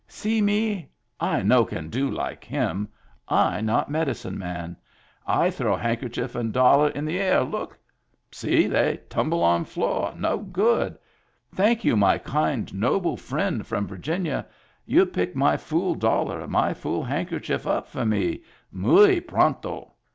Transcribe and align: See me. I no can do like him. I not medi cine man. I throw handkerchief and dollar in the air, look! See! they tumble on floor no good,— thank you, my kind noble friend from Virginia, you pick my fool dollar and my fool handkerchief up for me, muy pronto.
See 0.07 0.41
me. 0.41 0.87
I 1.19 1.43
no 1.43 1.63
can 1.63 1.91
do 1.91 2.09
like 2.09 2.43
him. 2.43 2.87
I 3.29 3.61
not 3.61 3.87
medi 3.91 4.13
cine 4.13 4.35
man. 4.35 4.75
I 5.27 5.51
throw 5.51 5.75
handkerchief 5.75 6.33
and 6.33 6.51
dollar 6.51 6.89
in 6.89 7.05
the 7.05 7.19
air, 7.19 7.43
look! 7.43 7.77
See! 8.31 8.65
they 8.65 9.01
tumble 9.09 9.43
on 9.43 9.63
floor 9.63 10.15
no 10.17 10.39
good,— 10.39 10.97
thank 11.55 11.83
you, 11.85 11.95
my 11.95 12.17
kind 12.17 12.73
noble 12.73 13.15
friend 13.15 13.63
from 13.67 13.85
Virginia, 13.85 14.43
you 14.87 15.05
pick 15.05 15.35
my 15.35 15.55
fool 15.55 15.93
dollar 15.93 16.41
and 16.41 16.51
my 16.51 16.73
fool 16.73 17.03
handkerchief 17.03 17.67
up 17.67 17.87
for 17.87 18.03
me, 18.03 18.41
muy 18.71 19.19
pronto. 19.19 19.93